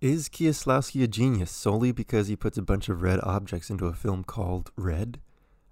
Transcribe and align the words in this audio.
Is 0.00 0.28
Kieslowski 0.28 1.02
a 1.02 1.08
genius 1.08 1.50
solely 1.50 1.90
because 1.90 2.28
he 2.28 2.36
puts 2.36 2.56
a 2.56 2.62
bunch 2.62 2.88
of 2.88 3.02
red 3.02 3.18
objects 3.24 3.68
into 3.68 3.86
a 3.86 3.92
film 3.92 4.22
called 4.22 4.70
Red? 4.76 5.18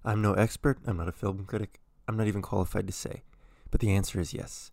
I'm 0.03 0.21
no 0.21 0.33
expert, 0.33 0.79
I'm 0.85 0.97
not 0.97 1.07
a 1.07 1.13
film 1.13 1.45
critic, 1.45 1.79
I'm 2.09 2.17
not 2.17 2.27
even 2.27 2.41
qualified 2.41 2.87
to 2.87 2.93
say, 2.93 3.23
but 3.71 3.79
the 3.79 3.93
answer 3.93 4.19
is 4.19 4.33
yes. 4.33 4.71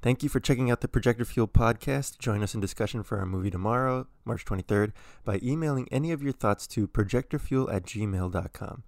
Thank 0.00 0.22
you 0.22 0.30
for 0.30 0.40
checking 0.40 0.70
out 0.70 0.80
the 0.80 0.88
Projector 0.88 1.26
Fuel 1.26 1.46
podcast. 1.46 2.18
Join 2.18 2.42
us 2.42 2.54
in 2.54 2.60
discussion 2.62 3.02
for 3.02 3.18
our 3.18 3.26
movie 3.26 3.50
tomorrow, 3.50 4.06
March 4.24 4.46
23rd, 4.46 4.92
by 5.26 5.40
emailing 5.42 5.88
any 5.92 6.10
of 6.10 6.22
your 6.22 6.32
thoughts 6.32 6.66
to 6.68 6.88
projectorfuel 6.88 7.70
at 7.70 7.82
gmail.com. 7.84 8.82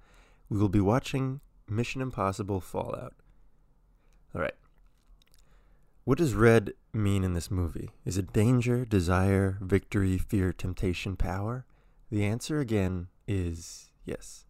We 0.48 0.58
will 0.58 0.70
be 0.70 0.80
watching 0.80 1.42
Mission 1.68 2.00
Impossible 2.00 2.62
Fallout. 2.62 3.12
All 4.34 4.40
right. 4.40 4.54
What 6.08 6.16
does 6.16 6.32
red 6.32 6.72
mean 6.94 7.22
in 7.22 7.34
this 7.34 7.50
movie? 7.50 7.90
Is 8.06 8.16
it 8.16 8.32
danger, 8.32 8.86
desire, 8.86 9.58
victory, 9.60 10.16
fear, 10.16 10.54
temptation, 10.54 11.16
power? 11.16 11.66
The 12.10 12.24
answer 12.24 12.60
again 12.60 13.08
is 13.26 13.90
yes. 14.06 14.46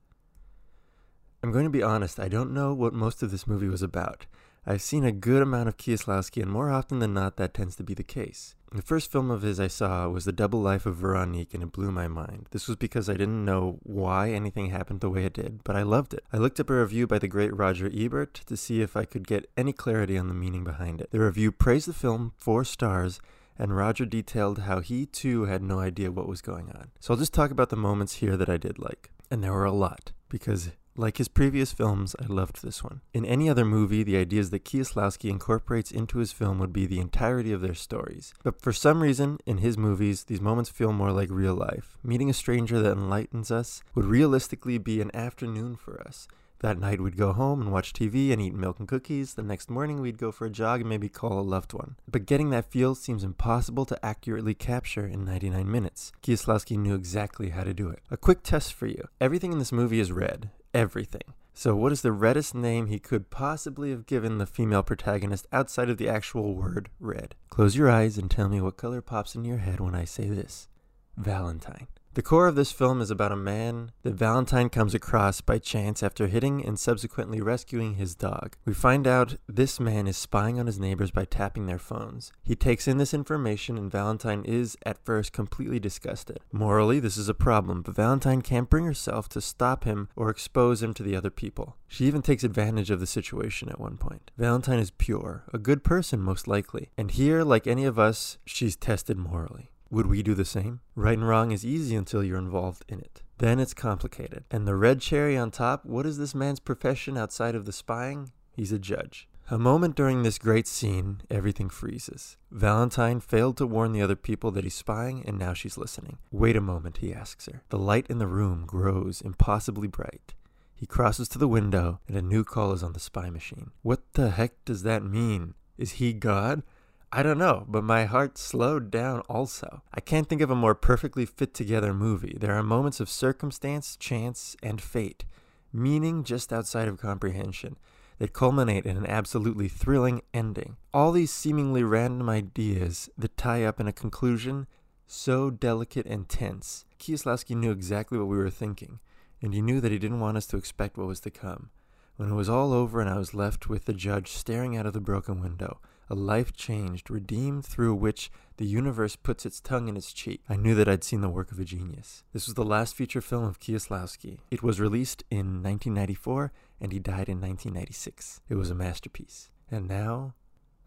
I'm 1.42 1.50
going 1.50 1.64
to 1.64 1.70
be 1.70 1.82
honest, 1.82 2.20
I 2.20 2.28
don't 2.28 2.54
know 2.54 2.72
what 2.72 2.92
most 2.92 3.24
of 3.24 3.32
this 3.32 3.48
movie 3.48 3.66
was 3.66 3.82
about. 3.82 4.26
I've 4.70 4.82
seen 4.82 5.02
a 5.06 5.12
good 5.12 5.40
amount 5.40 5.70
of 5.70 5.78
Kieslowski, 5.78 6.42
and 6.42 6.50
more 6.50 6.68
often 6.68 6.98
than 6.98 7.14
not, 7.14 7.38
that 7.38 7.54
tends 7.54 7.74
to 7.76 7.82
be 7.82 7.94
the 7.94 8.02
case. 8.02 8.54
The 8.70 8.82
first 8.82 9.10
film 9.10 9.30
of 9.30 9.40
his 9.40 9.58
I 9.58 9.66
saw 9.66 10.06
was 10.10 10.26
The 10.26 10.30
Double 10.30 10.60
Life 10.60 10.84
of 10.84 10.96
Veronique, 10.96 11.54
and 11.54 11.62
it 11.62 11.72
blew 11.72 11.90
my 11.90 12.06
mind. 12.06 12.48
This 12.50 12.68
was 12.68 12.76
because 12.76 13.08
I 13.08 13.14
didn't 13.14 13.46
know 13.46 13.78
why 13.82 14.30
anything 14.30 14.68
happened 14.68 15.00
the 15.00 15.08
way 15.08 15.24
it 15.24 15.32
did, 15.32 15.64
but 15.64 15.74
I 15.74 15.84
loved 15.84 16.12
it. 16.12 16.22
I 16.34 16.36
looked 16.36 16.60
up 16.60 16.68
a 16.68 16.78
review 16.78 17.06
by 17.06 17.18
the 17.18 17.28
great 17.28 17.56
Roger 17.56 17.90
Ebert 17.90 18.42
to 18.44 18.58
see 18.58 18.82
if 18.82 18.94
I 18.94 19.06
could 19.06 19.26
get 19.26 19.50
any 19.56 19.72
clarity 19.72 20.18
on 20.18 20.28
the 20.28 20.34
meaning 20.34 20.64
behind 20.64 21.00
it. 21.00 21.12
The 21.12 21.20
review 21.20 21.50
praised 21.50 21.88
the 21.88 21.94
film 21.94 22.34
four 22.36 22.62
stars, 22.62 23.22
and 23.58 23.74
Roger 23.74 24.04
detailed 24.04 24.58
how 24.58 24.80
he 24.80 25.06
too 25.06 25.46
had 25.46 25.62
no 25.62 25.80
idea 25.80 26.12
what 26.12 26.28
was 26.28 26.42
going 26.42 26.68
on. 26.72 26.90
So 27.00 27.14
I'll 27.14 27.18
just 27.18 27.32
talk 27.32 27.50
about 27.50 27.70
the 27.70 27.76
moments 27.76 28.16
here 28.16 28.36
that 28.36 28.50
I 28.50 28.58
did 28.58 28.78
like. 28.78 29.12
And 29.30 29.42
there 29.42 29.54
were 29.54 29.64
a 29.64 29.72
lot, 29.72 30.12
because 30.28 30.72
like 30.98 31.18
his 31.18 31.28
previous 31.28 31.72
films, 31.72 32.16
I 32.20 32.26
loved 32.26 32.62
this 32.62 32.82
one. 32.82 33.00
In 33.14 33.24
any 33.24 33.48
other 33.48 33.64
movie, 33.64 34.02
the 34.02 34.16
ideas 34.16 34.50
that 34.50 34.64
Kieslowski 34.64 35.30
incorporates 35.30 35.90
into 35.90 36.18
his 36.18 36.32
film 36.32 36.58
would 36.58 36.72
be 36.72 36.86
the 36.86 37.00
entirety 37.00 37.52
of 37.52 37.60
their 37.60 37.74
stories. 37.74 38.34
But 38.42 38.60
for 38.60 38.72
some 38.72 39.02
reason, 39.02 39.38
in 39.46 39.58
his 39.58 39.78
movies, 39.78 40.24
these 40.24 40.40
moments 40.40 40.70
feel 40.70 40.92
more 40.92 41.12
like 41.12 41.30
real 41.30 41.54
life. 41.54 41.96
Meeting 42.02 42.28
a 42.28 42.34
stranger 42.34 42.80
that 42.80 42.96
enlightens 42.96 43.50
us 43.50 43.82
would 43.94 44.04
realistically 44.04 44.78
be 44.78 45.00
an 45.00 45.14
afternoon 45.14 45.76
for 45.76 46.00
us. 46.02 46.26
That 46.60 46.80
night 46.80 47.00
we'd 47.00 47.16
go 47.16 47.32
home 47.32 47.60
and 47.62 47.70
watch 47.70 47.92
TV 47.92 48.32
and 48.32 48.42
eat 48.42 48.52
milk 48.52 48.80
and 48.80 48.88
cookies. 48.88 49.34
The 49.34 49.44
next 49.44 49.70
morning 49.70 50.00
we'd 50.00 50.18
go 50.18 50.32
for 50.32 50.46
a 50.46 50.50
jog 50.50 50.80
and 50.80 50.88
maybe 50.88 51.08
call 51.08 51.38
a 51.38 51.40
loved 51.40 51.72
one. 51.72 51.94
But 52.10 52.26
getting 52.26 52.50
that 52.50 52.72
feel 52.72 52.96
seems 52.96 53.22
impossible 53.22 53.84
to 53.86 54.04
accurately 54.04 54.54
capture 54.54 55.06
in 55.06 55.24
99 55.24 55.70
minutes. 55.70 56.10
Kieslowski 56.20 56.76
knew 56.76 56.96
exactly 56.96 57.50
how 57.50 57.62
to 57.62 57.72
do 57.72 57.88
it. 57.88 58.00
A 58.10 58.16
quick 58.16 58.42
test 58.42 58.72
for 58.72 58.86
you. 58.86 59.06
Everything 59.20 59.52
in 59.52 59.60
this 59.60 59.70
movie 59.70 60.00
is 60.00 60.10
red 60.10 60.50
everything. 60.78 61.34
So, 61.54 61.74
what 61.74 61.90
is 61.90 62.02
the 62.02 62.12
reddest 62.12 62.54
name 62.54 62.86
he 62.86 63.00
could 63.00 63.30
possibly 63.30 63.90
have 63.90 64.06
given 64.06 64.38
the 64.38 64.46
female 64.46 64.84
protagonist 64.84 65.48
outside 65.50 65.90
of 65.90 65.98
the 65.98 66.08
actual 66.08 66.54
word 66.54 66.88
red? 67.00 67.34
Close 67.50 67.74
your 67.74 67.90
eyes 67.90 68.16
and 68.16 68.30
tell 68.30 68.48
me 68.48 68.60
what 68.60 68.76
color 68.76 69.02
pops 69.02 69.34
in 69.34 69.44
your 69.44 69.58
head 69.58 69.80
when 69.80 69.96
I 69.96 70.04
say 70.04 70.28
this 70.28 70.68
Valentine. 71.16 71.88
The 72.14 72.22
core 72.22 72.48
of 72.48 72.56
this 72.56 72.72
film 72.72 73.00
is 73.00 73.10
about 73.10 73.32
a 73.32 73.36
man 73.36 73.92
that 74.02 74.14
Valentine 74.14 74.70
comes 74.70 74.94
across 74.94 75.40
by 75.40 75.58
chance 75.58 76.02
after 76.02 76.26
hitting 76.26 76.64
and 76.64 76.78
subsequently 76.78 77.40
rescuing 77.40 77.94
his 77.94 78.14
dog. 78.14 78.56
We 78.64 78.74
find 78.74 79.06
out 79.06 79.36
this 79.46 79.78
man 79.78 80.08
is 80.08 80.16
spying 80.16 80.58
on 80.58 80.66
his 80.66 80.80
neighbors 80.80 81.10
by 81.12 81.26
tapping 81.26 81.66
their 81.66 81.78
phones. 81.78 82.32
He 82.42 82.56
takes 82.56 82.88
in 82.88 82.96
this 82.96 83.14
information 83.14 83.78
and 83.78 83.90
Valentine 83.90 84.44
is 84.44 84.76
at 84.84 85.04
first 85.04 85.32
completely 85.32 85.78
disgusted. 85.78 86.40
Morally, 86.50 86.98
this 86.98 87.16
is 87.16 87.28
a 87.28 87.34
problem, 87.34 87.82
but 87.82 87.94
Valentine 87.94 88.42
can't 88.42 88.70
bring 88.70 88.84
herself 88.84 89.28
to 89.28 89.40
stop 89.40 89.84
him 89.84 90.08
or 90.16 90.28
expose 90.28 90.82
him 90.82 90.94
to 90.94 91.02
the 91.04 91.14
other 91.14 91.30
people. 91.30 91.76
She 91.86 92.06
even 92.06 92.22
takes 92.22 92.42
advantage 92.42 92.90
of 92.90 93.00
the 93.00 93.06
situation 93.06 93.68
at 93.68 93.80
one 93.80 93.96
point. 93.96 94.30
Valentine 94.36 94.78
is 94.78 94.90
pure, 94.90 95.44
a 95.52 95.58
good 95.58 95.84
person 95.84 96.20
most 96.20 96.48
likely, 96.48 96.90
and 96.98 97.10
here, 97.10 97.44
like 97.44 97.66
any 97.66 97.84
of 97.84 97.98
us, 97.98 98.38
she's 98.44 98.76
tested 98.76 99.16
morally. 99.16 99.70
Would 99.90 100.06
we 100.06 100.22
do 100.22 100.34
the 100.34 100.44
same? 100.44 100.80
Right 100.94 101.16
and 101.16 101.26
wrong 101.26 101.50
is 101.50 101.64
easy 101.64 101.96
until 101.96 102.22
you're 102.22 102.38
involved 102.38 102.84
in 102.88 103.00
it. 103.00 103.22
Then 103.38 103.58
it's 103.58 103.74
complicated. 103.74 104.44
And 104.50 104.66
the 104.66 104.74
red 104.74 105.00
cherry 105.00 105.36
on 105.36 105.50
top, 105.50 105.84
what 105.84 106.06
is 106.06 106.18
this 106.18 106.34
man's 106.34 106.60
profession 106.60 107.16
outside 107.16 107.54
of 107.54 107.64
the 107.64 107.72
spying? 107.72 108.32
He's 108.52 108.72
a 108.72 108.78
judge. 108.78 109.28
A 109.50 109.56
moment 109.56 109.96
during 109.96 110.22
this 110.22 110.36
great 110.36 110.66
scene, 110.66 111.22
everything 111.30 111.70
freezes. 111.70 112.36
Valentine 112.50 113.20
failed 113.20 113.56
to 113.56 113.66
warn 113.66 113.92
the 113.92 114.02
other 114.02 114.16
people 114.16 114.50
that 114.50 114.64
he's 114.64 114.74
spying, 114.74 115.24
and 115.24 115.38
now 115.38 115.54
she's 115.54 115.78
listening. 115.78 116.18
Wait 116.30 116.54
a 116.54 116.60
moment, 116.60 116.98
he 116.98 117.14
asks 117.14 117.46
her. 117.46 117.62
The 117.70 117.78
light 117.78 118.06
in 118.10 118.18
the 118.18 118.26
room 118.26 118.66
grows 118.66 119.22
impossibly 119.22 119.88
bright. 119.88 120.34
He 120.74 120.84
crosses 120.84 121.30
to 121.30 121.38
the 121.38 121.48
window, 121.48 122.00
and 122.06 122.14
a 122.14 122.20
new 122.20 122.44
call 122.44 122.72
is 122.72 122.82
on 122.82 122.92
the 122.92 123.00
spy 123.00 123.30
machine. 123.30 123.70
What 123.80 124.12
the 124.12 124.30
heck 124.30 124.62
does 124.66 124.82
that 124.82 125.02
mean? 125.02 125.54
Is 125.78 125.92
he 125.92 126.12
God? 126.12 126.62
I 127.10 127.22
don't 127.22 127.38
know, 127.38 127.64
but 127.66 127.84
my 127.84 128.04
heart 128.04 128.36
slowed 128.36 128.90
down 128.90 129.20
also. 129.30 129.82
I 129.94 130.00
can't 130.00 130.28
think 130.28 130.42
of 130.42 130.50
a 130.50 130.54
more 130.54 130.74
perfectly 130.74 131.24
fit 131.24 131.54
together 131.54 131.94
movie. 131.94 132.36
There 132.38 132.54
are 132.54 132.62
moments 132.62 133.00
of 133.00 133.08
circumstance, 133.08 133.96
chance, 133.96 134.56
and 134.62 134.80
fate, 134.80 135.24
meaning 135.72 136.22
just 136.22 136.52
outside 136.52 136.86
of 136.86 136.98
comprehension, 137.00 137.78
that 138.18 138.34
culminate 138.34 138.84
in 138.84 138.98
an 138.98 139.06
absolutely 139.06 139.68
thrilling 139.68 140.20
ending. 140.34 140.76
All 140.92 141.12
these 141.12 141.32
seemingly 141.32 141.82
random 141.82 142.28
ideas 142.28 143.08
that 143.16 143.38
tie 143.38 143.64
up 143.64 143.80
in 143.80 143.88
a 143.88 143.92
conclusion 143.92 144.66
so 145.06 145.50
delicate 145.50 146.04
and 146.04 146.28
tense. 146.28 146.84
Kieslowski 146.98 147.56
knew 147.56 147.70
exactly 147.70 148.18
what 148.18 148.28
we 148.28 148.36
were 148.36 148.50
thinking, 148.50 148.98
and 149.40 149.54
he 149.54 149.62
knew 149.62 149.80
that 149.80 149.92
he 149.92 149.98
didn't 149.98 150.20
want 150.20 150.36
us 150.36 150.46
to 150.48 150.58
expect 150.58 150.98
what 150.98 151.06
was 151.06 151.20
to 151.20 151.30
come. 151.30 151.70
When 152.16 152.30
it 152.30 152.34
was 152.34 152.50
all 152.50 152.74
over 152.74 153.00
and 153.00 153.08
I 153.08 153.16
was 153.16 153.32
left 153.32 153.68
with 153.68 153.86
the 153.86 153.94
judge 153.94 154.32
staring 154.32 154.76
out 154.76 154.84
of 154.84 154.92
the 154.92 155.00
broken 155.00 155.40
window, 155.40 155.80
a 156.10 156.14
life 156.14 156.52
changed, 156.52 157.10
redeemed 157.10 157.64
through 157.64 157.94
which 157.94 158.30
the 158.56 158.66
universe 158.66 159.16
puts 159.16 159.46
its 159.46 159.60
tongue 159.60 159.88
in 159.88 159.96
its 159.96 160.12
cheek. 160.12 160.42
I 160.48 160.56
knew 160.56 160.74
that 160.74 160.88
I'd 160.88 161.04
seen 161.04 161.20
the 161.20 161.28
work 161.28 161.52
of 161.52 161.60
a 161.60 161.64
genius. 161.64 162.24
This 162.32 162.46
was 162.46 162.54
the 162.54 162.64
last 162.64 162.94
feature 162.94 163.20
film 163.20 163.44
of 163.44 163.60
Kieslowski. 163.60 164.38
It 164.50 164.62
was 164.62 164.80
released 164.80 165.24
in 165.30 165.62
1994 165.62 166.52
and 166.80 166.92
he 166.92 166.98
died 166.98 167.28
in 167.28 167.40
1996. 167.40 168.40
It 168.48 168.54
was 168.54 168.70
a 168.70 168.74
masterpiece. 168.74 169.50
And 169.70 169.86
now, 169.86 170.34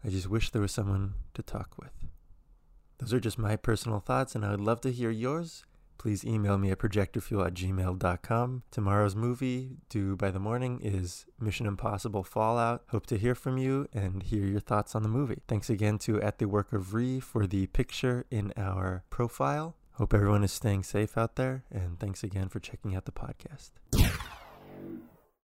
I 0.04 0.08
just 0.08 0.28
wish 0.28 0.50
there 0.50 0.62
was 0.62 0.72
someone 0.72 1.14
to 1.34 1.42
talk 1.42 1.76
with. 1.78 1.92
Those 2.98 3.12
are 3.12 3.20
just 3.20 3.38
my 3.38 3.56
personal 3.56 3.98
thoughts, 3.98 4.34
and 4.34 4.44
I 4.44 4.50
would 4.50 4.60
love 4.60 4.80
to 4.82 4.92
hear 4.92 5.10
yours 5.10 5.64
please 6.02 6.24
email 6.24 6.58
me 6.58 6.72
at 6.72 6.78
projectorfuel 6.80 7.46
at 7.46 7.54
gmail.com. 7.54 8.62
Tomorrow's 8.72 9.14
movie, 9.14 9.76
due 9.88 10.16
by 10.16 10.32
the 10.32 10.40
morning, 10.40 10.80
is 10.82 11.26
Mission 11.38 11.64
Impossible 11.64 12.24
Fallout. 12.24 12.82
Hope 12.88 13.06
to 13.06 13.16
hear 13.16 13.36
from 13.36 13.56
you 13.56 13.86
and 13.92 14.24
hear 14.24 14.44
your 14.44 14.58
thoughts 14.58 14.96
on 14.96 15.04
the 15.04 15.08
movie. 15.08 15.38
Thanks 15.46 15.70
again 15.70 15.98
to 15.98 16.20
At 16.20 16.38
the 16.38 16.46
Work 16.46 16.72
of 16.72 16.92
Re 16.92 17.20
for 17.20 17.46
the 17.46 17.68
picture 17.68 18.26
in 18.32 18.52
our 18.56 19.04
profile. 19.10 19.76
Hope 19.92 20.12
everyone 20.12 20.42
is 20.42 20.50
staying 20.50 20.82
safe 20.82 21.16
out 21.16 21.36
there, 21.36 21.62
and 21.70 22.00
thanks 22.00 22.24
again 22.24 22.48
for 22.48 22.58
checking 22.58 22.96
out 22.96 23.04
the 23.04 23.12
podcast. 23.12 23.70